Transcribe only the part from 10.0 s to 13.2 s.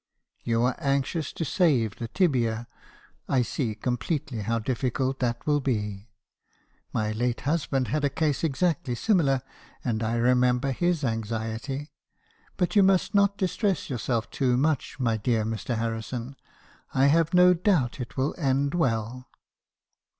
I remember his anxiety; but you must